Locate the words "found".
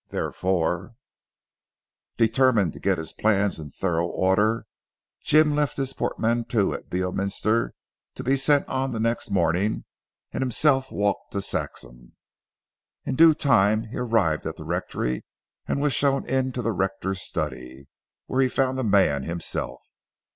18.49-18.79